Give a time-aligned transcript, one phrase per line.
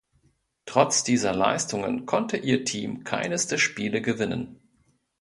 [0.65, 4.59] Trotz dieser Leistungen konnte ihr Team keines der Spiele gewinnen.